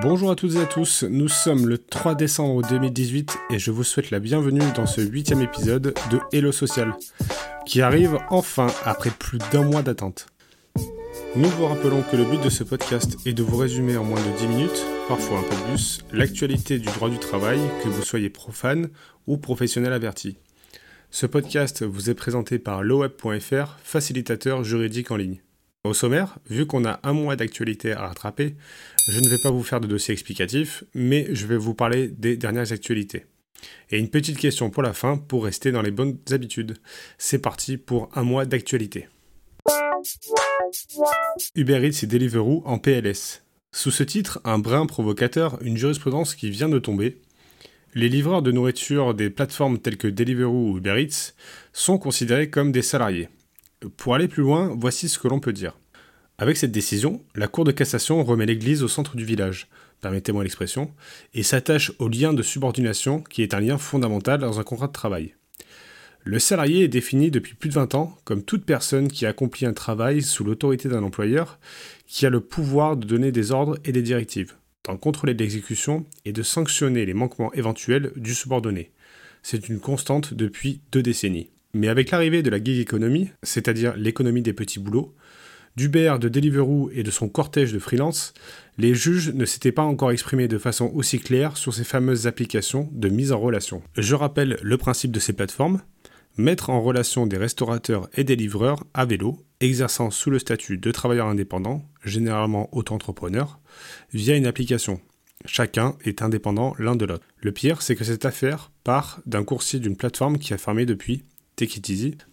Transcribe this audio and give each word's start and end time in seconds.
Bonjour 0.00 0.30
à 0.30 0.36
toutes 0.36 0.54
et 0.54 0.60
à 0.60 0.66
tous, 0.66 1.02
nous 1.02 1.26
sommes 1.26 1.66
le 1.66 1.76
3 1.76 2.14
décembre 2.14 2.62
2018 2.68 3.36
et 3.50 3.58
je 3.58 3.72
vous 3.72 3.82
souhaite 3.82 4.12
la 4.12 4.20
bienvenue 4.20 4.62
dans 4.76 4.86
ce 4.86 5.00
huitième 5.00 5.40
épisode 5.40 5.92
de 6.10 6.20
Hello 6.32 6.52
Social, 6.52 6.94
qui 7.66 7.82
arrive 7.82 8.16
enfin 8.30 8.68
après 8.84 9.10
plus 9.10 9.38
d'un 9.50 9.64
mois 9.64 9.82
d'attente. 9.82 10.26
Nous 11.34 11.48
vous 11.48 11.66
rappelons 11.66 12.02
que 12.02 12.16
le 12.16 12.24
but 12.24 12.40
de 12.40 12.48
ce 12.48 12.62
podcast 12.62 13.16
est 13.26 13.32
de 13.32 13.42
vous 13.42 13.56
résumer 13.56 13.96
en 13.96 14.04
moins 14.04 14.20
de 14.20 14.38
10 14.38 14.46
minutes, 14.46 14.86
parfois 15.08 15.40
un 15.40 15.42
peu 15.42 15.56
plus, 15.68 15.98
l'actualité 16.12 16.78
du 16.78 16.86
droit 16.86 17.10
du 17.10 17.18
travail, 17.18 17.58
que 17.82 17.88
vous 17.88 18.02
soyez 18.02 18.30
profane 18.30 18.90
ou 19.26 19.36
professionnel 19.36 19.92
averti. 19.92 20.38
Ce 21.10 21.26
podcast 21.26 21.82
vous 21.82 22.08
est 22.08 22.14
présenté 22.14 22.60
par 22.60 22.84
loweb.fr, 22.84 23.78
facilitateur 23.82 24.62
juridique 24.62 25.10
en 25.10 25.16
ligne. 25.16 25.40
Au 25.84 25.94
sommaire, 25.94 26.38
vu 26.50 26.66
qu'on 26.66 26.84
a 26.84 26.98
un 27.04 27.12
mois 27.12 27.36
d'actualité 27.36 27.92
à 27.92 28.08
rattraper, 28.08 28.56
je 29.08 29.20
ne 29.20 29.28
vais 29.28 29.38
pas 29.42 29.50
vous 29.50 29.62
faire 29.62 29.80
de 29.80 29.86
dossier 29.86 30.12
explicatif, 30.12 30.82
mais 30.92 31.28
je 31.32 31.46
vais 31.46 31.56
vous 31.56 31.74
parler 31.74 32.08
des 32.08 32.36
dernières 32.36 32.72
actualités. 32.72 33.26
Et 33.90 33.98
une 33.98 34.10
petite 34.10 34.38
question 34.38 34.70
pour 34.70 34.82
la 34.82 34.92
fin 34.92 35.16
pour 35.16 35.44
rester 35.44 35.70
dans 35.72 35.82
les 35.82 35.90
bonnes 35.90 36.18
habitudes. 36.30 36.78
C'est 37.16 37.38
parti 37.38 37.76
pour 37.76 38.08
un 38.14 38.22
mois 38.22 38.44
d'actualité. 38.44 39.08
Uber 41.54 41.86
Eats 41.86 42.02
et 42.02 42.06
Deliveroo 42.06 42.62
en 42.64 42.78
PLS. 42.78 43.42
Sous 43.72 43.90
ce 43.90 44.02
titre, 44.02 44.40
un 44.44 44.58
brin 44.58 44.86
provocateur, 44.86 45.58
une 45.62 45.76
jurisprudence 45.76 46.34
qui 46.34 46.50
vient 46.50 46.68
de 46.68 46.78
tomber. 46.78 47.18
Les 47.94 48.08
livreurs 48.08 48.42
de 48.42 48.52
nourriture 48.52 49.14
des 49.14 49.30
plateformes 49.30 49.78
telles 49.78 49.96
que 49.96 50.08
Deliveroo 50.08 50.72
ou 50.72 50.78
Uber 50.78 51.00
Eats 51.02 51.34
sont 51.72 51.98
considérés 51.98 52.50
comme 52.50 52.72
des 52.72 52.82
salariés. 52.82 53.28
Pour 53.96 54.14
aller 54.14 54.28
plus 54.28 54.42
loin, 54.42 54.74
voici 54.76 55.08
ce 55.08 55.18
que 55.18 55.28
l'on 55.28 55.40
peut 55.40 55.52
dire. 55.52 55.78
Avec 56.36 56.56
cette 56.56 56.72
décision, 56.72 57.24
la 57.34 57.48
Cour 57.48 57.64
de 57.64 57.72
cassation 57.72 58.22
remet 58.24 58.46
l'Église 58.46 58.82
au 58.82 58.88
centre 58.88 59.16
du 59.16 59.24
village, 59.24 59.68
permettez-moi 60.00 60.42
l'expression, 60.42 60.92
et 61.34 61.42
s'attache 61.42 61.92
au 61.98 62.08
lien 62.08 62.32
de 62.32 62.42
subordination 62.42 63.20
qui 63.22 63.42
est 63.42 63.54
un 63.54 63.60
lien 63.60 63.78
fondamental 63.78 64.40
dans 64.40 64.60
un 64.60 64.64
contrat 64.64 64.88
de 64.88 64.92
travail. 64.92 65.34
Le 66.24 66.38
salarié 66.38 66.84
est 66.84 66.88
défini 66.88 67.30
depuis 67.30 67.54
plus 67.54 67.68
de 67.68 67.74
20 67.74 67.94
ans 67.94 68.16
comme 68.24 68.42
toute 68.42 68.64
personne 68.64 69.08
qui 69.08 69.26
accomplit 69.26 69.66
un 69.66 69.72
travail 69.72 70.22
sous 70.22 70.44
l'autorité 70.44 70.88
d'un 70.88 71.02
employeur 71.02 71.58
qui 72.06 72.26
a 72.26 72.30
le 72.30 72.40
pouvoir 72.40 72.96
de 72.96 73.06
donner 73.06 73.32
des 73.32 73.50
ordres 73.52 73.78
et 73.84 73.92
des 73.92 74.02
directives, 74.02 74.54
d'en 74.84 74.96
contrôler 74.96 75.34
l'exécution 75.34 76.04
et 76.24 76.32
de 76.32 76.42
sanctionner 76.42 77.06
les 77.06 77.14
manquements 77.14 77.52
éventuels 77.54 78.12
du 78.16 78.34
subordonné. 78.34 78.92
C'est 79.42 79.68
une 79.68 79.80
constante 79.80 80.34
depuis 80.34 80.82
deux 80.92 81.02
décennies. 81.02 81.50
Mais 81.74 81.88
avec 81.88 82.10
l'arrivée 82.10 82.42
de 82.42 82.50
la 82.50 82.62
gig 82.62 82.80
economy, 82.80 83.30
c'est-à-dire 83.42 83.96
l'économie 83.96 84.42
des 84.42 84.52
petits 84.52 84.78
boulots, 84.78 85.14
d'Uber, 85.76 86.16
de 86.20 86.28
Deliveroo 86.28 86.90
et 86.92 87.02
de 87.02 87.10
son 87.10 87.28
cortège 87.28 87.72
de 87.72 87.78
freelance, 87.78 88.34
les 88.78 88.94
juges 88.94 89.32
ne 89.32 89.44
s'étaient 89.44 89.70
pas 89.70 89.82
encore 89.82 90.10
exprimés 90.10 90.48
de 90.48 90.58
façon 90.58 90.90
aussi 90.94 91.20
claire 91.20 91.56
sur 91.56 91.72
ces 91.72 91.84
fameuses 91.84 92.26
applications 92.26 92.88
de 92.92 93.08
mise 93.08 93.32
en 93.32 93.38
relation. 93.38 93.82
Je 93.96 94.14
rappelle 94.14 94.58
le 94.60 94.76
principe 94.76 95.12
de 95.12 95.20
ces 95.20 95.32
plateformes 95.32 95.80
mettre 96.38 96.70
en 96.70 96.80
relation 96.80 97.26
des 97.26 97.36
restaurateurs 97.36 98.08
et 98.14 98.24
des 98.24 98.36
livreurs 98.36 98.84
à 98.94 99.04
vélo, 99.04 99.44
exerçant 99.60 100.10
sous 100.10 100.30
le 100.30 100.38
statut 100.38 100.78
de 100.78 100.90
travailleur 100.92 101.26
indépendant, 101.26 101.84
généralement 102.04 102.68
auto-entrepreneur, 102.74 103.58
via 104.14 104.36
une 104.36 104.46
application. 104.46 105.00
Chacun 105.44 105.96
est 106.04 106.22
indépendant 106.22 106.74
l'un 106.78 106.96
de 106.96 107.04
l'autre. 107.04 107.26
Le 107.40 107.52
pire, 107.52 107.82
c'est 107.82 107.96
que 107.96 108.04
cette 108.04 108.24
affaire 108.24 108.70
part 108.84 109.20
d'un 109.26 109.44
coursier 109.44 109.80
d'une 109.80 109.96
plateforme 109.96 110.38
qui 110.38 110.54
a 110.54 110.58
fermé 110.58 110.86
depuis 110.86 111.24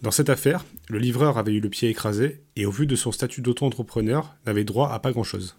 Dans 0.02 0.12
cette 0.12 0.30
affaire, 0.30 0.64
le 0.88 0.98
livreur 0.98 1.36
avait 1.36 1.52
eu 1.52 1.60
le 1.60 1.68
pied 1.68 1.88
écrasé 1.88 2.42
et 2.54 2.64
au 2.64 2.70
vu 2.70 2.86
de 2.86 2.94
son 2.94 3.10
statut 3.10 3.40
d'auto-entrepreneur, 3.40 4.36
n'avait 4.46 4.64
droit 4.64 4.92
à 4.92 5.00
pas 5.00 5.10
grand-chose. 5.10 5.56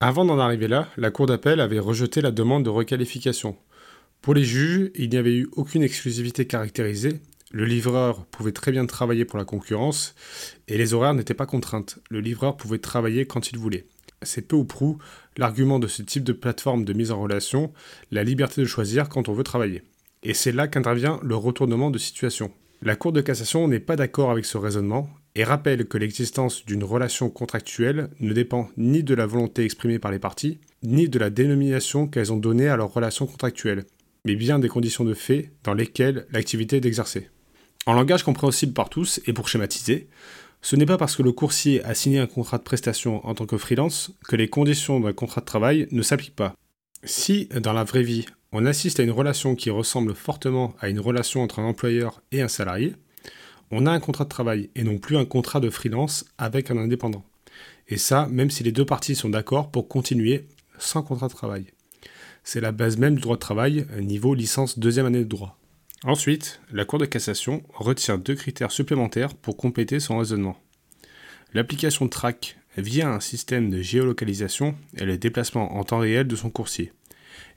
Avant 0.00 0.24
d'en 0.24 0.40
arriver 0.40 0.66
là, 0.66 0.88
la 0.96 1.12
Cour 1.12 1.26
d'appel 1.26 1.60
avait 1.60 1.78
rejeté 1.78 2.20
la 2.20 2.32
demande 2.32 2.64
de 2.64 2.70
requalification. 2.70 3.56
Pour 4.20 4.34
les 4.34 4.42
juges, 4.42 4.90
il 4.96 5.10
n'y 5.10 5.16
avait 5.16 5.36
eu 5.36 5.48
aucune 5.52 5.84
exclusivité 5.84 6.44
caractérisée. 6.46 7.20
Le 7.52 7.66
livreur 7.66 8.26
pouvait 8.26 8.50
très 8.50 8.72
bien 8.72 8.86
travailler 8.86 9.24
pour 9.24 9.38
la 9.38 9.44
concurrence 9.44 10.16
et 10.66 10.76
les 10.76 10.92
horaires 10.92 11.14
n'étaient 11.14 11.34
pas 11.34 11.46
contraintes. 11.46 12.00
Le 12.10 12.20
livreur 12.20 12.56
pouvait 12.56 12.78
travailler 12.78 13.26
quand 13.26 13.52
il 13.52 13.58
voulait. 13.58 13.86
C'est 14.22 14.48
peu 14.48 14.56
ou 14.56 14.64
prou 14.64 14.98
l'argument 15.36 15.78
de 15.78 15.86
ce 15.86 16.02
type 16.02 16.24
de 16.24 16.32
plateforme 16.32 16.84
de 16.84 16.92
mise 16.94 17.12
en 17.12 17.20
relation, 17.20 17.72
la 18.10 18.24
liberté 18.24 18.60
de 18.60 18.66
choisir 18.66 19.08
quand 19.08 19.28
on 19.28 19.34
veut 19.34 19.44
travailler. 19.44 19.82
Et 20.24 20.34
c'est 20.34 20.52
là 20.52 20.66
qu'intervient 20.66 21.20
le 21.22 21.36
retournement 21.36 21.90
de 21.90 21.98
situation. 21.98 22.52
La 22.84 22.96
Cour 22.96 23.12
de 23.12 23.20
cassation 23.20 23.68
n'est 23.68 23.78
pas 23.78 23.94
d'accord 23.94 24.32
avec 24.32 24.44
ce 24.44 24.58
raisonnement 24.58 25.08
et 25.36 25.44
rappelle 25.44 25.86
que 25.86 25.98
l'existence 25.98 26.66
d'une 26.66 26.82
relation 26.82 27.30
contractuelle 27.30 28.08
ne 28.18 28.32
dépend 28.32 28.70
ni 28.76 29.04
de 29.04 29.14
la 29.14 29.24
volonté 29.24 29.64
exprimée 29.64 30.00
par 30.00 30.10
les 30.10 30.18
parties, 30.18 30.58
ni 30.82 31.08
de 31.08 31.20
la 31.20 31.30
dénomination 31.30 32.08
qu'elles 32.08 32.32
ont 32.32 32.38
donnée 32.38 32.68
à 32.68 32.76
leur 32.76 32.92
relation 32.92 33.24
contractuelle, 33.26 33.84
mais 34.24 34.34
bien 34.34 34.58
des 34.58 34.68
conditions 34.68 35.04
de 35.04 35.14
fait 35.14 35.52
dans 35.62 35.74
lesquelles 35.74 36.26
l'activité 36.32 36.78
est 36.78 36.84
exercée. 36.84 37.28
En 37.86 37.92
langage 37.92 38.24
compréhensible 38.24 38.72
par 38.72 38.90
tous, 38.90 39.20
et 39.28 39.32
pour 39.32 39.48
schématiser, 39.48 40.08
ce 40.60 40.74
n'est 40.74 40.84
pas 40.84 40.98
parce 40.98 41.14
que 41.14 41.22
le 41.22 41.30
coursier 41.30 41.84
a 41.84 41.94
signé 41.94 42.18
un 42.18 42.26
contrat 42.26 42.58
de 42.58 42.64
prestation 42.64 43.24
en 43.24 43.34
tant 43.34 43.46
que 43.46 43.58
freelance 43.58 44.10
que 44.26 44.34
les 44.34 44.48
conditions 44.48 44.98
d'un 44.98 45.12
contrat 45.12 45.40
de 45.40 45.46
travail 45.46 45.86
ne 45.92 46.02
s'appliquent 46.02 46.34
pas. 46.34 46.56
Si, 47.04 47.46
dans 47.46 47.72
la 47.72 47.82
vraie 47.82 48.04
vie, 48.04 48.26
on 48.52 48.64
assiste 48.64 49.00
à 49.00 49.02
une 49.02 49.10
relation 49.10 49.56
qui 49.56 49.70
ressemble 49.70 50.14
fortement 50.14 50.74
à 50.78 50.88
une 50.88 51.00
relation 51.00 51.42
entre 51.42 51.58
un 51.58 51.64
employeur 51.64 52.22
et 52.30 52.42
un 52.42 52.48
salarié, 52.48 52.94
on 53.72 53.86
a 53.86 53.90
un 53.90 53.98
contrat 53.98 54.22
de 54.22 54.28
travail 54.28 54.70
et 54.76 54.84
non 54.84 54.98
plus 54.98 55.16
un 55.16 55.24
contrat 55.24 55.58
de 55.58 55.68
freelance 55.68 56.24
avec 56.38 56.70
un 56.70 56.76
indépendant. 56.76 57.24
Et 57.88 57.96
ça, 57.96 58.28
même 58.30 58.50
si 58.50 58.62
les 58.62 58.70
deux 58.70 58.84
parties 58.84 59.16
sont 59.16 59.30
d'accord 59.30 59.72
pour 59.72 59.88
continuer 59.88 60.46
sans 60.78 61.02
contrat 61.02 61.26
de 61.26 61.32
travail. 61.32 61.66
C'est 62.44 62.60
la 62.60 62.70
base 62.70 62.96
même 62.98 63.16
du 63.16 63.20
droit 63.20 63.36
de 63.36 63.40
travail, 63.40 63.84
niveau 63.98 64.34
licence 64.34 64.78
deuxième 64.78 65.06
année 65.06 65.20
de 65.20 65.24
droit. 65.24 65.58
Ensuite, 66.04 66.60
la 66.70 66.84
Cour 66.84 67.00
de 67.00 67.06
cassation 67.06 67.64
retient 67.74 68.18
deux 68.18 68.36
critères 68.36 68.70
supplémentaires 68.70 69.34
pour 69.34 69.56
compléter 69.56 69.98
son 69.98 70.18
raisonnement. 70.18 70.56
L'application 71.52 72.08
TRAC 72.08 72.58
via 72.76 73.12
un 73.12 73.20
système 73.20 73.70
de 73.70 73.80
géolocalisation 73.82 74.74
et 74.96 75.04
le 75.04 75.18
déplacement 75.18 75.76
en 75.76 75.84
temps 75.84 75.98
réel 75.98 76.26
de 76.26 76.36
son 76.36 76.50
coursier 76.50 76.92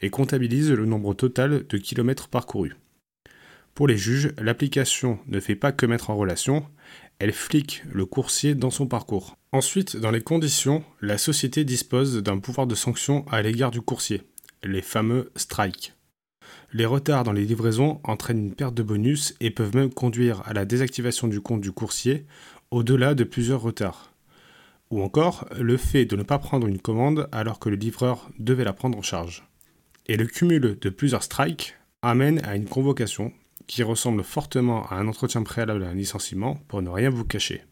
et 0.02 0.10
comptabilise 0.10 0.72
le 0.72 0.86
nombre 0.86 1.14
total 1.14 1.66
de 1.68 1.78
kilomètres 1.78 2.28
parcourus. 2.28 2.76
Pour 3.74 3.88
les 3.88 3.98
juges, 3.98 4.32
l'application 4.38 5.20
ne 5.28 5.40
fait 5.40 5.56
pas 5.56 5.72
que 5.72 5.86
mettre 5.86 6.10
en 6.10 6.16
relation, 6.16 6.66
elle 7.20 7.34
flique 7.34 7.84
le 7.92 8.06
coursier 8.06 8.56
dans 8.56 8.72
son 8.72 8.88
parcours. 8.88 9.38
Ensuite, 9.52 9.98
dans 9.98 10.12
les 10.12 10.22
conditions, 10.22 10.84
la 11.02 11.18
société 11.18 11.64
dispose 11.64 12.22
d'un 12.24 12.40
pouvoir 12.40 12.68
de 12.68 12.76
sanction 12.76 13.26
à 13.30 13.42
l'égard 13.42 13.72
du 13.72 13.82
coursier, 13.82 14.24
les 14.64 14.82
fameux 14.82 15.32
strikes. 15.36 15.94
Les 16.74 16.86
retards 16.86 17.24
dans 17.24 17.32
les 17.32 17.46
livraisons 17.46 18.00
entraînent 18.04 18.48
une 18.48 18.56
perte 18.56 18.76
de 18.76 18.84
bonus 18.84 19.36
et 19.40 19.52
peuvent 19.52 19.76
même 19.76 19.94
conduire 19.94 20.42
à 20.46 20.54
la 20.54 20.66
désactivation 20.66 21.28
du 21.28 21.42
compte 21.42 21.62
du 21.62 21.72
coursier 21.72 22.26
au-delà 22.72 23.14
de 23.14 23.24
plusieurs 23.24 23.62
retards. 23.62 24.15
Ou 24.92 25.02
encore 25.02 25.48
le 25.60 25.78
fait 25.78 26.06
de 26.06 26.16
ne 26.16 26.24
pas 26.24 26.40
prendre 26.40 26.68
une 26.68 26.80
commande 26.80 27.28
alors 27.32 27.60
que 27.60 27.70
le 27.70 27.76
livreur 27.76 28.30
devait 28.40 28.64
la 28.64 28.74
prendre 28.74 28.98
en 28.98 29.02
charge. 29.02 29.48
Et 30.08 30.18
le 30.18 30.26
cumul 30.26 30.78
de 30.80 30.90
plusieurs 30.90 31.24
strikes 31.24 31.76
amène 32.02 32.40
à 32.46 32.56
une 32.56 32.68
convocation 32.68 33.34
qui 33.68 33.84
ressemble 33.84 34.24
fortement 34.24 34.88
à 34.88 34.96
un 34.96 35.08
entretien 35.08 35.44
préalable 35.44 35.84
à 35.84 35.90
un 35.90 35.96
licenciement 35.96 36.56
pour 36.68 36.82
ne 36.82 36.90
rien 36.90 37.10
vous 37.10 37.26
cacher. 37.26 37.64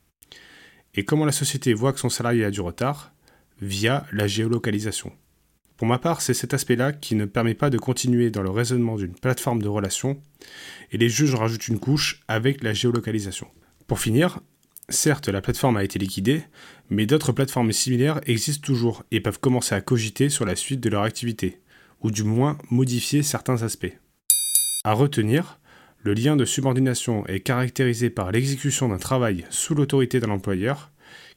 Et 0.95 1.05
comment 1.05 1.25
la 1.25 1.31
société 1.31 1.73
voit 1.73 1.93
que 1.93 1.99
son 1.99 2.09
salarié 2.09 2.45
a 2.45 2.51
du 2.51 2.61
retard 2.61 3.11
Via 3.61 4.05
la 4.11 4.27
géolocalisation. 4.27 5.11
Pour 5.77 5.87
ma 5.87 5.99
part, 5.99 6.21
c'est 6.21 6.33
cet 6.33 6.53
aspect-là 6.53 6.91
qui 6.91 7.15
ne 7.15 7.25
permet 7.25 7.53
pas 7.53 7.69
de 7.69 7.77
continuer 7.77 8.29
dans 8.29 8.41
le 8.41 8.49
raisonnement 8.49 8.95
d'une 8.95 9.15
plateforme 9.15 9.61
de 9.61 9.67
relation, 9.67 10.21
et 10.91 10.97
les 10.97 11.09
juges 11.09 11.35
rajoutent 11.35 11.67
une 11.67 11.79
couche 11.79 12.21
avec 12.27 12.63
la 12.63 12.73
géolocalisation. 12.73 13.47
Pour 13.87 13.99
finir, 13.99 14.39
certes 14.89 15.29
la 15.29 15.41
plateforme 15.41 15.77
a 15.77 15.83
été 15.83 15.99
liquidée, 15.99 16.43
mais 16.89 17.05
d'autres 17.05 17.31
plateformes 17.31 17.71
similaires 17.71 18.21
existent 18.25 18.65
toujours 18.65 19.03
et 19.11 19.19
peuvent 19.19 19.39
commencer 19.39 19.75
à 19.75 19.81
cogiter 19.81 20.29
sur 20.29 20.45
la 20.45 20.55
suite 20.55 20.79
de 20.79 20.89
leur 20.89 21.03
activité, 21.03 21.61
ou 22.01 22.11
du 22.11 22.23
moins 22.23 22.57
modifier 22.69 23.23
certains 23.23 23.63
aspects. 23.63 23.97
À 24.83 24.93
retenir, 24.93 25.59
le 26.01 26.13
lien 26.13 26.35
de 26.35 26.43
subordination 26.43 27.25
est 27.27 27.39
caractérisé 27.39 28.09
par 28.09 28.31
l'exécution 28.31 28.89
d'un 28.89 28.97
travail 28.97 29.45
sous 29.49 29.73
l'autorité 29.73 30.19
d'un 30.19 30.31
employeur 30.31 30.91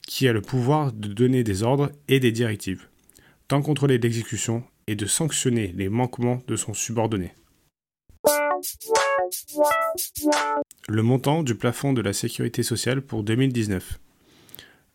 qui 0.05 0.27
a 0.27 0.33
le 0.33 0.41
pouvoir 0.41 0.91
de 0.91 1.07
donner 1.07 1.43
des 1.43 1.63
ordres 1.63 1.91
et 2.07 2.19
des 2.19 2.31
directives, 2.31 2.87
d'en 3.49 3.61
contrôler 3.61 3.97
l'exécution 3.97 4.63
et 4.87 4.95
de 4.95 5.05
sanctionner 5.05 5.73
les 5.75 5.89
manquements 5.89 6.41
de 6.47 6.55
son 6.55 6.73
subordonné. 6.73 7.33
Le 10.87 11.03
montant 11.03 11.43
du 11.43 11.55
plafond 11.55 11.93
de 11.93 12.01
la 12.01 12.13
sécurité 12.13 12.63
sociale 12.63 13.01
pour 13.01 13.23
2019. 13.23 13.99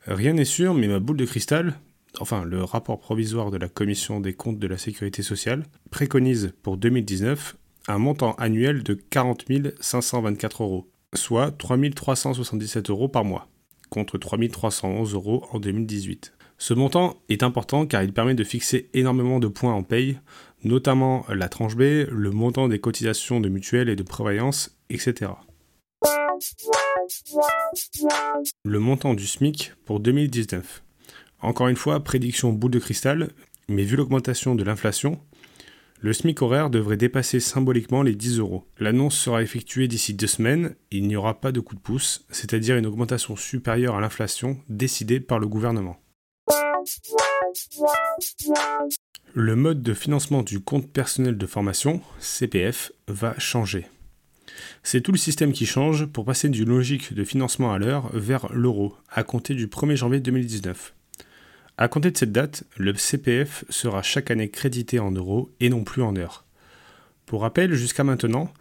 Rien 0.06 0.32
n'est 0.32 0.44
sûr, 0.44 0.74
mais 0.74 0.88
ma 0.88 0.98
boule 0.98 1.16
de 1.16 1.24
cristal, 1.24 1.78
enfin 2.18 2.44
le 2.44 2.64
rapport 2.64 2.98
provisoire 2.98 3.50
de 3.50 3.56
la 3.56 3.68
Commission 3.68 4.20
des 4.20 4.34
comptes 4.34 4.58
de 4.58 4.66
la 4.66 4.78
sécurité 4.78 5.22
sociale, 5.22 5.64
préconise 5.90 6.54
pour 6.62 6.76
2019 6.76 7.56
un 7.88 7.98
montant 7.98 8.34
annuel 8.34 8.82
de 8.82 8.94
40 8.94 9.44
524 9.80 10.62
euros, 10.62 10.88
soit 11.14 11.50
3 11.52 11.76
377 11.94 12.90
euros 12.90 13.08
par 13.08 13.24
mois, 13.24 13.48
contre 13.90 14.18
3 14.18 14.38
311 14.48 15.14
euros 15.14 15.46
en 15.52 15.60
2018. 15.60 16.32
Ce 16.58 16.74
montant 16.74 17.16
est 17.28 17.42
important 17.42 17.86
car 17.86 18.04
il 18.04 18.12
permet 18.12 18.34
de 18.34 18.44
fixer 18.44 18.88
énormément 18.94 19.40
de 19.40 19.48
points 19.48 19.74
en 19.74 19.82
paye, 19.82 20.18
notamment 20.64 21.24
la 21.28 21.48
tranche 21.48 21.76
B, 21.76 22.06
le 22.10 22.30
montant 22.30 22.68
des 22.68 22.78
cotisations 22.78 23.40
de 23.40 23.48
mutuelle 23.48 23.88
et 23.88 23.96
de 23.96 24.02
prévoyance, 24.02 24.76
etc. 24.90 25.32
Le 28.64 28.78
montant 28.78 29.14
du 29.14 29.26
SMIC 29.26 29.72
pour 29.84 30.00
2019. 30.00 30.82
Encore 31.40 31.68
une 31.68 31.76
fois, 31.76 32.00
prédiction 32.00 32.52
boule 32.52 32.70
de 32.70 32.78
cristal, 32.78 33.30
mais 33.68 33.82
vu 33.82 33.96
l'augmentation 33.96 34.54
de 34.54 34.64
l'inflation, 34.64 35.20
le 36.00 36.12
SMIC 36.12 36.42
horaire 36.42 36.68
devrait 36.68 36.96
dépasser 36.96 37.38
symboliquement 37.38 38.02
les 38.02 38.16
10 38.16 38.40
euros. 38.40 38.66
L'annonce 38.78 39.16
sera 39.16 39.40
effectuée 39.40 39.86
d'ici 39.86 40.14
deux 40.14 40.26
semaines, 40.26 40.74
il 40.90 41.06
n'y 41.06 41.14
aura 41.14 41.40
pas 41.40 41.52
de 41.52 41.60
coup 41.60 41.76
de 41.76 41.80
pouce, 41.80 42.26
c'est-à-dire 42.30 42.76
une 42.76 42.86
augmentation 42.86 43.36
supérieure 43.36 43.94
à 43.94 44.00
l'inflation 44.00 44.58
décidée 44.68 45.20
par 45.20 45.38
le 45.38 45.46
gouvernement. 45.46 45.96
Le 49.34 49.56
mode 49.56 49.82
de 49.82 49.94
financement 49.94 50.42
du 50.42 50.60
compte 50.60 50.92
personnel 50.92 51.38
de 51.38 51.46
formation, 51.46 52.02
CPF, 52.18 52.92
va 53.08 53.34
changer. 53.38 53.86
C'est 54.82 55.00
tout 55.00 55.10
le 55.10 55.16
système 55.16 55.54
qui 55.54 55.64
change 55.64 56.04
pour 56.04 56.26
passer 56.26 56.50
d'une 56.50 56.68
logique 56.68 57.14
de 57.14 57.24
financement 57.24 57.72
à 57.72 57.78
l'heure 57.78 58.10
vers 58.12 58.52
l'euro, 58.52 58.94
à 59.10 59.22
compter 59.22 59.54
du 59.54 59.68
1er 59.68 59.96
janvier 59.96 60.20
2019. 60.20 60.92
À 61.78 61.88
compter 61.88 62.10
de 62.10 62.18
cette 62.18 62.32
date, 62.32 62.64
le 62.76 62.92
CPF 62.92 63.64
sera 63.70 64.02
chaque 64.02 64.30
année 64.30 64.50
crédité 64.50 64.98
en 64.98 65.12
euros 65.12 65.50
et 65.60 65.70
non 65.70 65.82
plus 65.82 66.02
en 66.02 66.14
heures. 66.16 66.44
Pour 67.24 67.40
rappel, 67.40 67.72
jusqu'à 67.72 68.04
maintenant, 68.04 68.52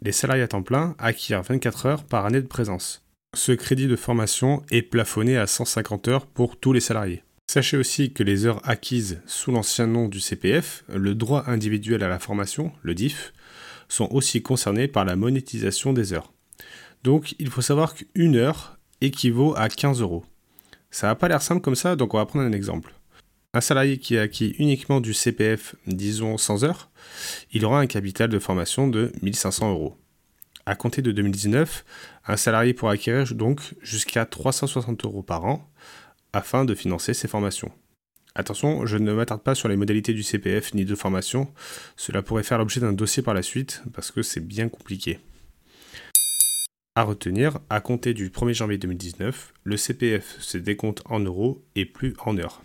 les 0.00 0.12
salariés 0.12 0.44
à 0.44 0.48
temps 0.48 0.62
plein 0.62 0.94
acquièrent 1.00 1.42
24 1.42 1.86
heures 1.86 2.04
par 2.04 2.24
année 2.24 2.40
de 2.40 2.46
présence. 2.46 3.04
Ce 3.34 3.50
crédit 3.50 3.88
de 3.88 3.96
formation 3.96 4.62
est 4.70 4.82
plafonné 4.82 5.36
à 5.36 5.48
150 5.48 6.06
heures 6.06 6.26
pour 6.26 6.56
tous 6.56 6.72
les 6.72 6.78
salariés. 6.78 7.24
Sachez 7.52 7.76
aussi 7.76 8.12
que 8.12 8.22
les 8.22 8.46
heures 8.46 8.60
acquises 8.62 9.20
sous 9.26 9.50
l'ancien 9.50 9.88
nom 9.88 10.06
du 10.06 10.20
CPF, 10.20 10.84
le 10.86 11.16
droit 11.16 11.42
individuel 11.48 12.04
à 12.04 12.08
la 12.08 12.20
formation, 12.20 12.70
le 12.82 12.94
DIF, 12.94 13.32
sont 13.88 14.06
aussi 14.12 14.40
concernées 14.40 14.86
par 14.86 15.04
la 15.04 15.16
monétisation 15.16 15.92
des 15.92 16.12
heures. 16.12 16.32
Donc 17.02 17.34
il 17.40 17.50
faut 17.50 17.60
savoir 17.60 17.96
qu'une 17.96 18.36
heure 18.36 18.78
équivaut 19.00 19.52
à 19.56 19.68
15 19.68 20.00
euros. 20.00 20.24
Ça 20.92 21.08
n'a 21.08 21.16
pas 21.16 21.26
l'air 21.26 21.42
simple 21.42 21.60
comme 21.60 21.74
ça, 21.74 21.96
donc 21.96 22.14
on 22.14 22.18
va 22.18 22.26
prendre 22.26 22.44
un 22.44 22.52
exemple. 22.52 22.94
Un 23.52 23.60
salarié 23.60 23.98
qui 23.98 24.16
a 24.16 24.22
acquis 24.22 24.54
uniquement 24.60 25.00
du 25.00 25.12
CPF, 25.12 25.74
disons 25.88 26.38
100 26.38 26.62
heures, 26.62 26.88
il 27.50 27.64
aura 27.64 27.80
un 27.80 27.88
capital 27.88 28.28
de 28.28 28.38
formation 28.38 28.86
de 28.86 29.10
1500 29.22 29.72
euros. 29.72 29.96
À 30.66 30.76
compter 30.76 31.02
de 31.02 31.10
2019, 31.10 31.84
un 32.28 32.36
salarié 32.36 32.74
pourra 32.74 32.92
acquérir 32.92 33.34
donc 33.34 33.74
jusqu'à 33.82 34.24
360 34.24 35.04
euros 35.04 35.24
par 35.24 35.44
an 35.46 35.68
afin 36.32 36.64
de 36.64 36.74
financer 36.74 37.14
ses 37.14 37.28
formations. 37.28 37.72
Attention, 38.34 38.86
je 38.86 38.96
ne 38.96 39.12
m'attarde 39.12 39.42
pas 39.42 39.54
sur 39.54 39.68
les 39.68 39.76
modalités 39.76 40.14
du 40.14 40.22
CPF 40.22 40.74
ni 40.74 40.84
de 40.84 40.94
formation, 40.94 41.52
cela 41.96 42.22
pourrait 42.22 42.44
faire 42.44 42.58
l'objet 42.58 42.80
d'un 42.80 42.92
dossier 42.92 43.22
par 43.22 43.34
la 43.34 43.42
suite 43.42 43.82
parce 43.92 44.10
que 44.10 44.22
c'est 44.22 44.40
bien 44.40 44.68
compliqué. 44.68 45.18
À 46.96 47.02
retenir, 47.02 47.58
à 47.70 47.80
compter 47.80 48.14
du 48.14 48.30
1er 48.30 48.54
janvier 48.54 48.78
2019, 48.78 49.52
le 49.64 49.76
CPF 49.76 50.40
se 50.40 50.58
décompte 50.58 51.02
en 51.06 51.20
euros 51.20 51.64
et 51.74 51.86
plus 51.86 52.14
en 52.24 52.36
heures. 52.36 52.62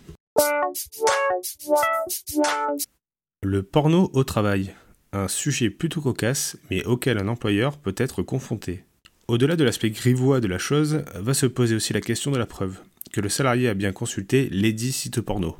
Le 3.42 3.62
porno 3.62 4.10
au 4.12 4.24
travail. 4.24 4.74
Un 5.12 5.28
sujet 5.28 5.70
plutôt 5.70 6.00
cocasse, 6.00 6.58
mais 6.70 6.84
auquel 6.84 7.18
un 7.18 7.28
employeur 7.28 7.78
peut 7.78 7.94
être 7.96 8.22
confronté. 8.22 8.84
Au-delà 9.28 9.56
de 9.56 9.64
l'aspect 9.64 9.90
grivois 9.90 10.40
de 10.40 10.48
la 10.48 10.58
chose, 10.58 11.04
va 11.14 11.32
se 11.32 11.46
poser 11.46 11.74
aussi 11.74 11.92
la 11.92 12.00
question 12.00 12.30
de 12.30 12.38
la 12.38 12.46
preuve, 12.46 12.80
que 13.12 13.20
le 13.20 13.28
salarié 13.28 13.68
a 13.68 13.74
bien 13.74 13.92
consulté 13.92 14.48
les 14.50 14.72
10 14.72 14.92
sites 14.92 15.20
porno. 15.20 15.56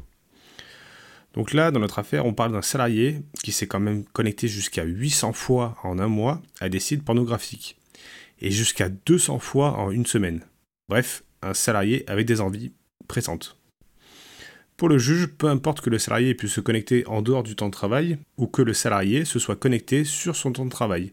Donc 1.34 1.52
là, 1.52 1.70
dans 1.70 1.80
notre 1.80 1.98
affaire, 1.98 2.24
on 2.24 2.32
parle 2.32 2.52
d'un 2.52 2.62
salarié 2.62 3.20
qui 3.42 3.52
s'est 3.52 3.66
quand 3.66 3.80
même 3.80 4.04
connecté 4.06 4.48
jusqu'à 4.48 4.84
800 4.84 5.34
fois 5.34 5.76
en 5.82 5.98
un 5.98 6.08
mois 6.08 6.40
à 6.60 6.68
des 6.68 6.80
sites 6.80 7.04
pornographiques 7.04 7.76
et 8.40 8.50
jusqu'à 8.50 8.88
200 8.88 9.38
fois 9.38 9.78
en 9.78 9.90
une 9.90 10.06
semaine. 10.06 10.40
Bref, 10.88 11.24
un 11.42 11.52
salarié 11.52 12.04
avec 12.08 12.26
des 12.26 12.40
envies 12.40 12.72
pressantes. 13.06 13.58
Pour 14.76 14.88
le 14.88 14.98
juge, 14.98 15.26
peu 15.26 15.48
importe 15.48 15.80
que 15.80 15.90
le 15.90 15.98
salarié 15.98 16.30
ait 16.30 16.34
pu 16.34 16.48
se 16.48 16.60
connecter 16.60 17.06
en 17.06 17.22
dehors 17.22 17.42
du 17.42 17.56
temps 17.56 17.68
de 17.68 17.72
travail 17.72 18.18
ou 18.36 18.46
que 18.46 18.62
le 18.62 18.74
salarié 18.74 19.24
se 19.24 19.38
soit 19.38 19.56
connecté 19.56 20.04
sur 20.04 20.36
son 20.36 20.52
temps 20.52 20.66
de 20.66 20.70
travail. 20.70 21.12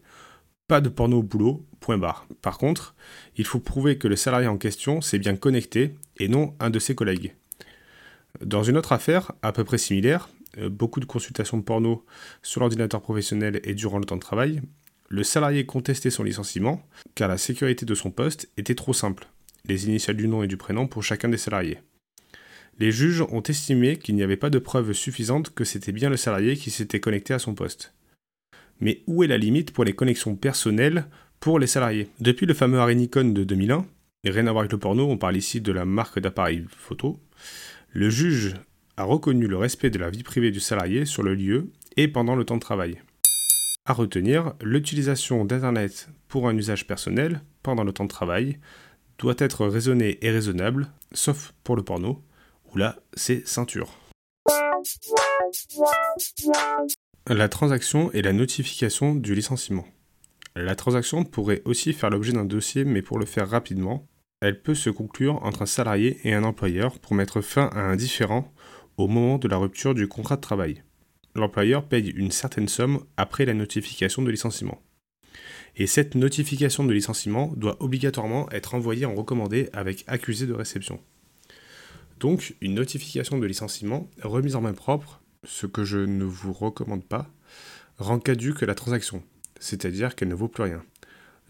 Pas 0.66 0.80
de 0.80 0.88
porno 0.88 1.18
au 1.18 1.22
boulot, 1.22 1.66
point 1.80 1.98
barre. 1.98 2.26
Par 2.40 2.56
contre, 2.56 2.94
il 3.36 3.44
faut 3.44 3.60
prouver 3.60 3.98
que 3.98 4.08
le 4.08 4.16
salarié 4.16 4.48
en 4.48 4.56
question 4.56 5.02
s'est 5.02 5.18
bien 5.18 5.36
connecté 5.36 5.94
et 6.16 6.28
non 6.28 6.54
un 6.58 6.70
de 6.70 6.78
ses 6.78 6.94
collègues. 6.94 7.34
Dans 8.42 8.62
une 8.62 8.78
autre 8.78 8.92
affaire, 8.92 9.32
à 9.42 9.52
peu 9.52 9.62
près 9.62 9.76
similaire, 9.76 10.30
euh, 10.58 10.70
beaucoup 10.70 11.00
de 11.00 11.04
consultations 11.04 11.58
de 11.58 11.62
porno 11.62 12.06
sur 12.42 12.60
l'ordinateur 12.60 13.02
professionnel 13.02 13.60
et 13.64 13.74
durant 13.74 13.98
le 13.98 14.06
temps 14.06 14.16
de 14.16 14.22
travail, 14.22 14.62
le 15.08 15.22
salarié 15.22 15.66
contestait 15.66 16.10
son 16.10 16.22
licenciement 16.22 16.82
car 17.14 17.28
la 17.28 17.36
sécurité 17.36 17.84
de 17.84 17.94
son 17.94 18.10
poste 18.10 18.48
était 18.56 18.74
trop 18.74 18.94
simple, 18.94 19.28
les 19.66 19.86
initiales 19.86 20.16
du 20.16 20.28
nom 20.28 20.42
et 20.42 20.48
du 20.48 20.56
prénom 20.56 20.86
pour 20.86 21.02
chacun 21.02 21.28
des 21.28 21.36
salariés. 21.36 21.80
Les 22.78 22.90
juges 22.90 23.20
ont 23.20 23.42
estimé 23.42 23.98
qu'il 23.98 24.16
n'y 24.16 24.22
avait 24.22 24.38
pas 24.38 24.50
de 24.50 24.58
preuves 24.58 24.94
suffisantes 24.94 25.50
que 25.50 25.64
c'était 25.64 25.92
bien 25.92 26.08
le 26.08 26.16
salarié 26.16 26.56
qui 26.56 26.70
s'était 26.70 27.00
connecté 27.00 27.34
à 27.34 27.38
son 27.38 27.54
poste. 27.54 27.92
Mais 28.80 29.02
où 29.06 29.22
est 29.22 29.28
la 29.28 29.38
limite 29.38 29.72
pour 29.72 29.84
les 29.84 29.94
connexions 29.94 30.36
personnelles 30.36 31.06
pour 31.40 31.58
les 31.58 31.66
salariés? 31.66 32.08
Depuis 32.20 32.46
le 32.46 32.54
fameux 32.54 32.78
Harry 32.78 32.96
Nikon 32.96 33.32
de 33.32 33.44
2001, 33.44 33.86
et 34.24 34.30
rien 34.30 34.46
à 34.46 34.52
voir 34.52 34.60
avec 34.60 34.72
le 34.72 34.78
porno, 34.78 35.08
on 35.08 35.18
parle 35.18 35.36
ici 35.36 35.60
de 35.60 35.72
la 35.72 35.84
marque 35.84 36.18
d'appareil 36.18 36.64
photo, 36.68 37.20
le 37.92 38.10
juge 38.10 38.54
a 38.96 39.04
reconnu 39.04 39.46
le 39.46 39.56
respect 39.56 39.90
de 39.90 39.98
la 39.98 40.10
vie 40.10 40.22
privée 40.22 40.50
du 40.50 40.60
salarié 40.60 41.04
sur 41.04 41.22
le 41.22 41.34
lieu 41.34 41.70
et 41.96 42.08
pendant 42.08 42.36
le 42.36 42.44
temps 42.44 42.56
de 42.56 42.60
travail. 42.60 43.00
À 43.86 43.92
retenir, 43.92 44.54
l'utilisation 44.62 45.44
d'Internet 45.44 46.08
pour 46.28 46.48
un 46.48 46.56
usage 46.56 46.86
personnel 46.86 47.42
pendant 47.62 47.84
le 47.84 47.92
temps 47.92 48.04
de 48.04 48.08
travail 48.08 48.58
doit 49.18 49.34
être 49.38 49.66
raisonnée 49.66 50.18
et 50.22 50.30
raisonnable, 50.30 50.88
sauf 51.12 51.52
pour 51.64 51.76
le 51.76 51.82
porno, 51.82 52.22
où 52.72 52.78
là, 52.78 52.96
c'est 53.14 53.46
ceinture. 53.46 53.92
La 57.30 57.48
transaction 57.48 58.10
et 58.12 58.22
la 58.22 58.32
notification 58.32 59.14
du 59.14 59.34
licenciement. 59.34 59.86
La 60.54 60.76
transaction 60.76 61.24
pourrait 61.24 61.62
aussi 61.64 61.92
faire 61.92 62.10
l'objet 62.10 62.32
d'un 62.32 62.44
dossier, 62.44 62.84
mais 62.84 63.02
pour 63.02 63.18
le 63.18 63.26
faire 63.26 63.48
rapidement, 63.48 64.06
elle 64.40 64.60
peut 64.60 64.74
se 64.74 64.90
conclure 64.90 65.42
entre 65.42 65.62
un 65.62 65.66
salarié 65.66 66.20
et 66.24 66.34
un 66.34 66.44
employeur 66.44 66.98
pour 66.98 67.14
mettre 67.14 67.40
fin 67.40 67.70
à 67.72 67.80
un 67.80 67.96
différend 67.96 68.52
au 68.96 69.08
moment 69.08 69.38
de 69.38 69.48
la 69.48 69.56
rupture 69.56 69.94
du 69.94 70.06
contrat 70.06 70.36
de 70.36 70.40
travail 70.42 70.82
l'employeur 71.34 71.86
paye 71.86 72.10
une 72.10 72.30
certaine 72.30 72.68
somme 72.68 73.04
après 73.16 73.44
la 73.44 73.54
notification 73.54 74.22
de 74.22 74.30
licenciement. 74.30 74.80
Et 75.76 75.86
cette 75.86 76.14
notification 76.14 76.84
de 76.84 76.92
licenciement 76.92 77.52
doit 77.56 77.82
obligatoirement 77.82 78.48
être 78.52 78.74
envoyée 78.74 79.06
en 79.06 79.14
recommandé 79.14 79.68
avec 79.72 80.04
accusé 80.06 80.46
de 80.46 80.52
réception. 80.52 81.00
Donc, 82.20 82.54
une 82.60 82.74
notification 82.74 83.38
de 83.38 83.46
licenciement 83.46 84.08
remise 84.22 84.54
en 84.54 84.60
main 84.60 84.72
propre, 84.72 85.20
ce 85.46 85.66
que 85.66 85.84
je 85.84 85.98
ne 85.98 86.24
vous 86.24 86.52
recommande 86.52 87.04
pas, 87.04 87.26
rend 87.98 88.18
caduque 88.18 88.62
la 88.62 88.74
transaction, 88.74 89.22
c'est-à-dire 89.60 90.14
qu'elle 90.14 90.28
ne 90.28 90.34
vaut 90.34 90.48
plus 90.48 90.64
rien. 90.64 90.82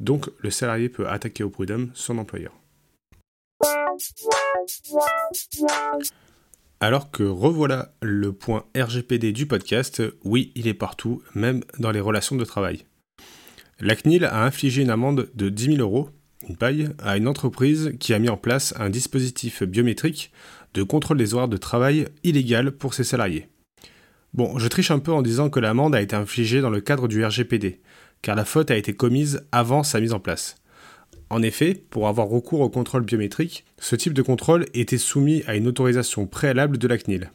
Donc, 0.01 0.31
le 0.41 0.51
salarié 0.51 0.89
peut 0.89 1.09
attaquer 1.09 1.45
au 1.45 1.51
prud'homme 1.51 1.91
son 1.95 2.19
employeur. 2.19 2.53
Alors 6.81 7.11
que 7.11 7.23
revoilà 7.23 7.95
le 8.03 8.33
point 8.33 8.67
RGPD 8.77 9.33
du 9.33 9.47
podcast, 9.47 10.03
oui, 10.25 10.53
il 10.55 10.67
est 10.67 10.75
partout, 10.75 11.23
même 11.35 11.63
dans 11.79 11.93
les 11.93 12.01
relations 12.01 12.37
de 12.37 12.45
travail. 12.45 12.85
La 13.81 13.97
CNIL 13.97 14.25
a 14.25 14.45
infligé 14.45 14.83
une 14.83 14.91
amende 14.91 15.31
de 15.35 15.49
10 15.49 15.77
000 15.77 15.79
euros, 15.79 16.11
une 16.49 16.57
paille, 16.57 16.91
à 16.99 17.17
une 17.17 17.29
entreprise 17.29 17.95
qui 17.99 18.13
a 18.13 18.19
mis 18.19 18.29
en 18.29 18.37
place 18.37 18.75
un 18.79 18.91
dispositif 18.91 19.63
biométrique 19.63 20.33
de 20.75 20.83
contrôle 20.83 21.19
des 21.19 21.35
horaires 21.35 21.49
de 21.49 21.57
travail 21.57 22.09
illégal 22.23 22.73
pour 22.73 22.95
ses 22.95 23.05
salariés. 23.05 23.49
Bon, 24.35 24.59
je 24.59 24.67
triche 24.67 24.91
un 24.91 24.99
peu 24.99 25.13
en 25.13 25.23
disant 25.23 25.49
que 25.49 25.61
l'amende 25.61 25.95
a 25.95 26.03
été 26.03 26.17
infligée 26.17 26.61
dans 26.61 26.71
le 26.71 26.81
cadre 26.81 27.07
du 27.07 27.25
RGPD, 27.25 27.81
car 28.21 28.35
la 28.35 28.45
faute 28.45 28.73
a 28.73 28.77
été 28.77 28.93
commise 28.93 29.47
avant 29.53 29.85
sa 29.85 30.01
mise 30.01 30.13
en 30.13 30.19
place. 30.19 30.57
En 31.31 31.41
effet, 31.41 31.75
pour 31.89 32.09
avoir 32.09 32.27
recours 32.27 32.61
au 32.61 32.69
contrôle 32.69 33.05
biométrique, 33.05 33.65
ce 33.79 33.95
type 33.95 34.13
de 34.13 34.23
contrôle 34.23 34.67
était 34.75 34.99
soumis 34.99 35.45
à 35.47 35.55
une 35.55 35.69
autorisation 35.69 36.27
préalable 36.27 36.79
de 36.79 36.89
la 36.89 36.99
CNIL. 36.99 37.31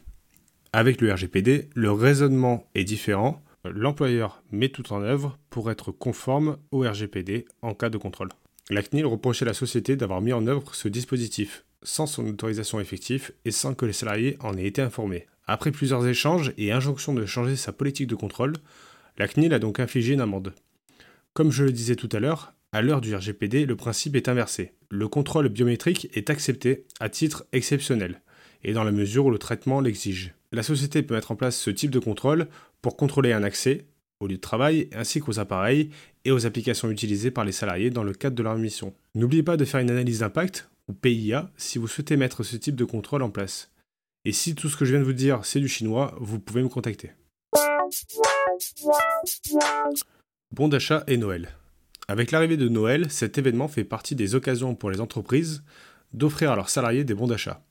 Avec 0.74 1.00
le 1.00 1.10
RGPD, 1.10 1.70
le 1.74 1.90
raisonnement 1.90 2.68
est 2.74 2.84
différent. 2.84 3.42
L'employeur 3.64 4.42
met 4.52 4.68
tout 4.68 4.92
en 4.92 5.00
œuvre 5.00 5.38
pour 5.48 5.70
être 5.70 5.92
conforme 5.92 6.58
au 6.70 6.80
RGPD 6.80 7.46
en 7.62 7.72
cas 7.72 7.88
de 7.88 7.96
contrôle. 7.96 8.28
La 8.68 8.82
CNIL 8.82 9.06
reprochait 9.06 9.46
à 9.46 9.48
la 9.48 9.54
société 9.54 9.96
d'avoir 9.96 10.20
mis 10.20 10.34
en 10.34 10.46
œuvre 10.46 10.74
ce 10.74 10.88
dispositif 10.88 11.64
sans 11.82 12.06
son 12.06 12.26
autorisation 12.26 12.78
effective 12.78 13.32
et 13.46 13.52
sans 13.52 13.72
que 13.72 13.86
les 13.86 13.94
salariés 13.94 14.36
en 14.40 14.58
aient 14.58 14.66
été 14.66 14.82
informés. 14.82 15.26
Après 15.52 15.72
plusieurs 15.72 16.06
échanges 16.06 16.52
et 16.58 16.70
injonctions 16.70 17.12
de 17.12 17.26
changer 17.26 17.56
sa 17.56 17.72
politique 17.72 18.06
de 18.06 18.14
contrôle, 18.14 18.52
la 19.18 19.26
CNIL 19.26 19.52
a 19.52 19.58
donc 19.58 19.80
infligé 19.80 20.14
une 20.14 20.20
amende. 20.20 20.52
Comme 21.32 21.50
je 21.50 21.64
le 21.64 21.72
disais 21.72 21.96
tout 21.96 22.08
à 22.12 22.20
l'heure, 22.20 22.54
à 22.70 22.82
l'heure 22.82 23.00
du 23.00 23.12
RGPD, 23.16 23.66
le 23.66 23.74
principe 23.74 24.14
est 24.14 24.28
inversé. 24.28 24.74
Le 24.90 25.08
contrôle 25.08 25.48
biométrique 25.48 26.08
est 26.14 26.30
accepté 26.30 26.84
à 27.00 27.08
titre 27.08 27.46
exceptionnel. 27.50 28.22
et 28.62 28.72
dans 28.72 28.84
la 28.84 28.92
mesure 28.92 29.26
où 29.26 29.30
le 29.32 29.38
traitement 29.38 29.80
l'exige. 29.80 30.34
La 30.52 30.62
société 30.62 31.02
peut 31.02 31.14
mettre 31.14 31.32
en 31.32 31.36
place 31.36 31.58
ce 31.58 31.70
type 31.70 31.90
de 31.90 31.98
contrôle 31.98 32.46
pour 32.80 32.96
contrôler 32.96 33.32
un 33.32 33.42
accès 33.42 33.86
au 34.20 34.28
lieu 34.28 34.36
de 34.36 34.40
travail 34.40 34.88
ainsi 34.94 35.18
qu'aux 35.18 35.40
appareils 35.40 35.90
et 36.24 36.30
aux 36.30 36.46
applications 36.46 36.92
utilisées 36.92 37.32
par 37.32 37.44
les 37.44 37.50
salariés 37.50 37.90
dans 37.90 38.04
le 38.04 38.12
cadre 38.12 38.36
de 38.36 38.42
leur 38.44 38.56
mission. 38.56 38.94
N'oubliez 39.16 39.42
pas 39.42 39.56
de 39.56 39.64
faire 39.64 39.80
une 39.80 39.90
analyse 39.90 40.20
d'impact, 40.20 40.70
ou 40.86 40.92
PIA, 40.92 41.50
si 41.56 41.78
vous 41.78 41.88
souhaitez 41.88 42.16
mettre 42.16 42.44
ce 42.44 42.56
type 42.56 42.76
de 42.76 42.84
contrôle 42.84 43.22
en 43.22 43.30
place. 43.30 43.68
Et 44.26 44.32
si 44.32 44.54
tout 44.54 44.68
ce 44.68 44.76
que 44.76 44.84
je 44.84 44.90
viens 44.90 45.00
de 45.00 45.06
vous 45.06 45.14
dire 45.14 45.44
c'est 45.44 45.60
du 45.60 45.68
chinois, 45.68 46.14
vous 46.20 46.38
pouvez 46.38 46.62
me 46.62 46.68
contacter. 46.68 47.12
Bon 50.52 50.68
d'achat 50.68 51.04
et 51.06 51.16
Noël. 51.16 51.48
Avec 52.06 52.30
l'arrivée 52.30 52.58
de 52.58 52.68
Noël, 52.68 53.10
cet 53.10 53.38
événement 53.38 53.68
fait 53.68 53.84
partie 53.84 54.14
des 54.14 54.34
occasions 54.34 54.74
pour 54.74 54.90
les 54.90 55.00
entreprises 55.00 55.62
d'offrir 56.12 56.50
à 56.50 56.56
leurs 56.56 56.68
salariés 56.68 57.04
des 57.04 57.14
bons 57.14 57.28
d'achat. 57.28 57.64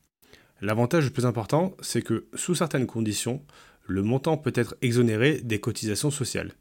L'avantage 0.62 1.06
le 1.06 1.12
plus 1.12 1.26
important, 1.26 1.76
c'est 1.82 2.02
que, 2.02 2.28
sous 2.34 2.56
certaines 2.56 2.88
conditions, 2.88 3.44
le 3.86 4.02
montant 4.02 4.38
peut 4.38 4.54
être 4.56 4.76
exonéré 4.82 5.42
des 5.42 5.60
cotisations 5.60 6.10
sociales. 6.10 6.54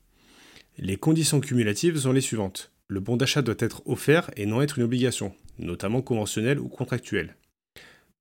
Les 0.76 0.97
conditions 0.97 1.40
cumulatives 1.40 1.99
sont 1.99 2.12
les 2.12 2.21
suivantes. 2.21 2.73
Le 2.88 3.00
bon 3.00 3.16
d'achat 3.16 3.42
doit 3.42 3.54
être 3.59 3.83
offert 3.87 4.30
et 4.37 4.45
non 4.45 4.61
être 4.61 4.78
une 4.78 4.85
obligation, 4.85 5.35
notamment 5.59 6.02
conventionnelle 6.02 6.61
ou 6.61 6.68
contractuelle. 6.68 7.37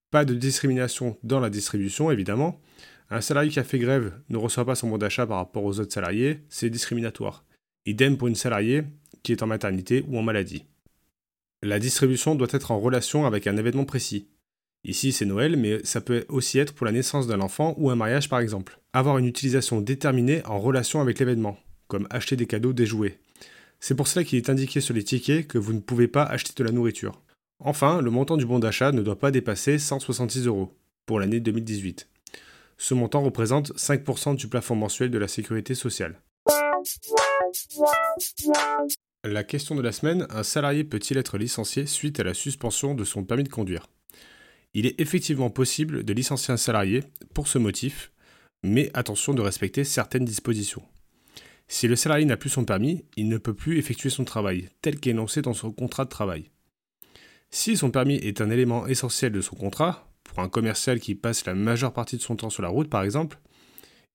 Pas 0.09 0.23
de 0.23 0.33
discrimination 0.35 1.17
dans 1.23 1.41
la 1.41 1.49
distribution, 1.49 2.11
évidemment. 2.11 2.61
Un 3.09 3.19
salarié 3.19 3.51
qui 3.51 3.59
a 3.59 3.63
fait 3.63 3.79
grève 3.79 4.13
ne 4.29 4.37
reçoit 4.37 4.65
pas 4.65 4.75
son 4.75 4.89
bon 4.89 4.97
d'achat 4.97 5.27
par 5.27 5.37
rapport 5.37 5.63
aux 5.63 5.79
autres 5.79 5.93
salariés, 5.93 6.39
c'est 6.49 6.69
discriminatoire. 6.69 7.43
Idem 7.85 8.17
pour 8.17 8.27
une 8.27 8.35
salariée 8.35 8.83
qui 9.23 9.33
est 9.33 9.43
en 9.43 9.47
maternité 9.47 10.05
ou 10.07 10.17
en 10.17 10.21
maladie. 10.21 10.65
La 11.63 11.79
distribution 11.79 12.35
doit 12.35 12.47
être 12.51 12.71
en 12.71 12.79
relation 12.79 13.25
avec 13.25 13.47
un 13.47 13.57
événement 13.57 13.85
précis. 13.85 14.27
Ici, 14.83 15.11
c'est 15.11 15.25
Noël, 15.25 15.57
mais 15.57 15.83
ça 15.83 15.99
peut 15.99 16.25
aussi 16.29 16.59
être 16.59 16.73
pour 16.73 16.85
la 16.85 16.91
naissance 16.93 17.27
d'un 17.27 17.41
enfant 17.41 17.75
ou 17.77 17.89
un 17.89 17.95
mariage 17.95 18.29
par 18.29 18.39
exemple. 18.39 18.79
Avoir 18.93 19.17
une 19.17 19.25
utilisation 19.25 19.81
déterminée 19.81 20.45
en 20.45 20.59
relation 20.59 21.01
avec 21.01 21.19
l'événement, 21.19 21.57
comme 21.87 22.07
acheter 22.09 22.35
des 22.35 22.45
cadeaux, 22.45 22.73
des 22.73 22.85
jouets. 22.85 23.19
C'est 23.79 23.95
pour 23.95 24.07
cela 24.07 24.23
qu'il 24.23 24.37
est 24.37 24.49
indiqué 24.49 24.79
sur 24.79 24.93
les 24.93 25.03
tickets 25.03 25.47
que 25.47 25.57
vous 25.57 25.73
ne 25.73 25.79
pouvez 25.79 26.07
pas 26.07 26.23
acheter 26.23 26.53
de 26.55 26.63
la 26.63 26.71
nourriture. 26.71 27.21
Enfin, 27.59 28.01
le 28.01 28.11
montant 28.11 28.37
du 28.37 28.45
bon 28.45 28.59
d'achat 28.59 28.91
ne 28.91 29.01
doit 29.01 29.17
pas 29.17 29.31
dépasser 29.31 29.79
166 29.79 30.45
euros 30.45 30.77
pour 31.05 31.19
l'année 31.19 31.39
2018. 31.39 32.07
Ce 32.77 32.93
montant 32.93 33.23
représente 33.23 33.73
5% 33.75 34.35
du 34.35 34.47
plafond 34.47 34.75
mensuel 34.75 35.09
de 35.09 35.17
la 35.17 35.27
sécurité 35.27 35.73
sociale. 35.73 36.21
La 39.23 39.43
question 39.43 39.73
de 39.73 39.81
la 39.81 39.91
semaine, 39.91 40.27
un 40.29 40.43
salarié 40.43 40.83
peut-il 40.83 41.17
être 41.17 41.39
licencié 41.39 41.87
suite 41.87 42.19
à 42.19 42.23
la 42.23 42.35
suspension 42.35 42.93
de 42.93 43.03
son 43.03 43.23
permis 43.23 43.43
de 43.43 43.49
conduire? 43.49 43.87
Il 44.75 44.85
est 44.85 45.01
effectivement 45.01 45.49
possible 45.49 46.03
de 46.03 46.13
licencier 46.13 46.53
un 46.53 46.57
salarié 46.57 47.03
pour 47.33 47.47
ce 47.47 47.57
motif, 47.57 48.11
mais 48.63 48.91
attention 48.93 49.33
de 49.33 49.41
respecter 49.41 49.83
certaines 49.83 50.25
dispositions. 50.25 50.83
Si 51.67 51.87
le 51.87 51.95
salarié 51.95 52.25
n'a 52.25 52.37
plus 52.37 52.49
son 52.49 52.63
permis, 52.63 53.03
il 53.15 53.27
ne 53.27 53.37
peut 53.37 53.55
plus 53.55 53.79
effectuer 53.79 54.11
son 54.11 54.23
travail, 54.23 54.69
tel 54.81 54.99
qu'énoncé 54.99 55.41
dans 55.41 55.53
son 55.53 55.71
contrat 55.71 56.05
de 56.05 56.09
travail. 56.09 56.51
Si 57.49 57.77
son 57.77 57.91
permis 57.91 58.15
est 58.15 58.41
un 58.41 58.49
élément 58.49 58.87
essentiel 58.87 59.31
de 59.31 59.41
son 59.41 59.55
contrat, 59.55 60.09
pour 60.23 60.39
un 60.39 60.49
commercial 60.49 60.99
qui 60.99 61.15
passe 61.15 61.45
la 61.45 61.55
majeure 61.55 61.93
partie 61.93 62.17
de 62.17 62.21
son 62.21 62.35
temps 62.35 62.49
sur 62.49 62.63
la 62.63 62.69
route 62.69 62.89
par 62.89 63.03
exemple, 63.03 63.39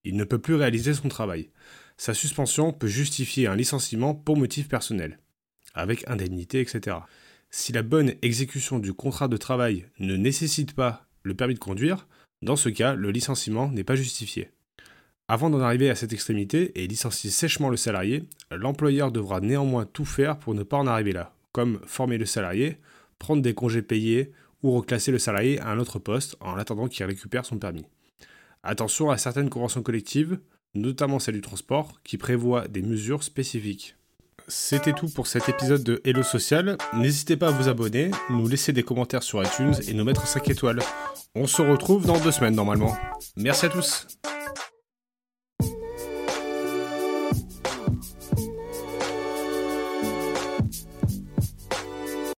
il 0.03 0.15
ne 0.15 0.23
peut 0.23 0.39
plus 0.39 0.55
réaliser 0.55 0.93
son 0.93 1.07
travail 1.07 1.49
sa 1.97 2.13
suspension 2.13 2.73
peut 2.73 2.87
justifier 2.87 3.47
un 3.47 3.55
licenciement 3.55 4.13
pour 4.13 4.37
motif 4.37 4.67
personnel, 4.67 5.19
avec 5.73 6.07
indemnité, 6.09 6.59
etc. 6.59 6.97
Si 7.49 7.71
la 7.71 7.83
bonne 7.83 8.13
exécution 8.21 8.79
du 8.79 8.93
contrat 8.93 9.27
de 9.27 9.37
travail 9.37 9.85
ne 9.99 10.15
nécessite 10.15 10.73
pas 10.73 11.05
le 11.21 11.35
permis 11.35 11.53
de 11.53 11.59
conduire, 11.59 12.07
dans 12.41 12.55
ce 12.55 12.69
cas, 12.69 12.95
le 12.95 13.11
licenciement 13.11 13.69
n'est 13.69 13.83
pas 13.83 13.95
justifié. 13.95 14.49
Avant 15.29 15.49
d'en 15.49 15.61
arriver 15.61 15.89
à 15.89 15.95
cette 15.95 16.11
extrémité 16.11 16.71
et 16.81 16.87
licencier 16.87 17.29
sèchement 17.29 17.69
le 17.69 17.77
salarié, 17.77 18.23
l'employeur 18.51 19.11
devra 19.11 19.39
néanmoins 19.39 19.85
tout 19.85 20.03
faire 20.03 20.37
pour 20.37 20.53
ne 20.53 20.63
pas 20.63 20.77
en 20.77 20.87
arriver 20.87 21.13
là, 21.13 21.33
comme 21.53 21.79
former 21.85 22.17
le 22.17 22.25
salarié, 22.25 22.79
prendre 23.23 23.41
des 23.41 23.53
congés 23.53 23.81
payés 23.81 24.33
ou 24.63 24.73
reclasser 24.73 25.09
le 25.09 25.17
salarié 25.17 25.57
à 25.61 25.69
un 25.69 25.79
autre 25.79 25.97
poste 25.97 26.35
en 26.41 26.57
attendant 26.57 26.89
qu'il 26.89 27.05
récupère 27.05 27.45
son 27.45 27.57
permis. 27.57 27.85
Attention 28.63 29.11
à 29.11 29.17
certaines 29.17 29.49
conventions 29.49 29.81
collectives, 29.81 30.39
notamment 30.75 31.19
celle 31.19 31.35
du 31.35 31.41
transport, 31.41 32.01
qui 32.03 32.17
prévoit 32.17 32.67
des 32.67 32.81
mesures 32.81 33.23
spécifiques. 33.23 33.95
C'était 34.49 34.91
tout 34.91 35.07
pour 35.07 35.27
cet 35.27 35.47
épisode 35.47 35.83
de 35.83 36.01
Hello 36.03 36.21
Social. 36.21 36.77
N'hésitez 36.93 37.37
pas 37.37 37.47
à 37.47 37.51
vous 37.51 37.69
abonner, 37.69 38.11
nous 38.29 38.45
laisser 38.45 38.73
des 38.73 38.83
commentaires 38.83 39.23
sur 39.23 39.41
iTunes 39.41 39.75
et 39.87 39.93
nous 39.93 40.03
mettre 40.03 40.27
5 40.27 40.49
étoiles. 40.49 40.81
On 41.33 41.47
se 41.47 41.61
retrouve 41.61 42.05
dans 42.05 42.19
deux 42.19 42.31
semaines 42.31 42.55
normalement. 42.55 42.97
Merci 43.37 43.67
à 43.67 43.69
tous. 43.69 44.05